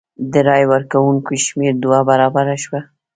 د 0.31 0.33
رای 0.47 0.63
ورکوونکو 0.73 1.31
شمېر 1.45 1.73
دوه 1.83 1.99
برابره 2.09 2.55
شو. 2.63 2.79